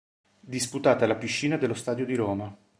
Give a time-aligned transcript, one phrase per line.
[0.39, 2.57] Disputate alla piscina dello Stadio di Roma.